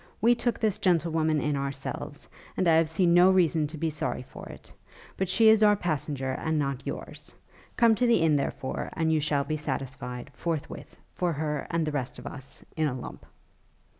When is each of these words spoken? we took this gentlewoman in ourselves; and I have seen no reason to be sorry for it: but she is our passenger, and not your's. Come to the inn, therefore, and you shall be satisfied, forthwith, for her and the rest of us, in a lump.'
we 0.19 0.33
took 0.33 0.59
this 0.59 0.79
gentlewoman 0.79 1.39
in 1.39 1.55
ourselves; 1.55 2.27
and 2.57 2.67
I 2.67 2.73
have 2.77 2.89
seen 2.89 3.13
no 3.13 3.29
reason 3.29 3.67
to 3.67 3.77
be 3.77 3.91
sorry 3.91 4.23
for 4.23 4.47
it: 4.49 4.73
but 5.15 5.29
she 5.29 5.47
is 5.47 5.61
our 5.61 5.75
passenger, 5.75 6.31
and 6.31 6.57
not 6.57 6.87
your's. 6.87 7.35
Come 7.77 7.93
to 7.93 8.07
the 8.07 8.17
inn, 8.23 8.35
therefore, 8.35 8.89
and 8.93 9.13
you 9.13 9.19
shall 9.19 9.43
be 9.43 9.57
satisfied, 9.57 10.31
forthwith, 10.33 10.97
for 11.11 11.33
her 11.33 11.67
and 11.69 11.85
the 11.85 11.91
rest 11.91 12.17
of 12.17 12.25
us, 12.25 12.65
in 12.75 12.87
a 12.87 12.95
lump.' 12.95 13.27